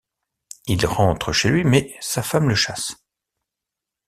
[0.65, 2.95] Il rentre chez lui mais sa femme le chasse.